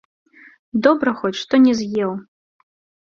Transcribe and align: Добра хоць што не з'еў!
Добра 0.87 1.13
хоць 1.21 1.39
што 1.43 1.61
не 1.69 1.73
з'еў! 1.83 2.11